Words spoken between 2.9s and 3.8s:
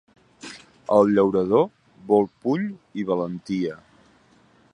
i valentia.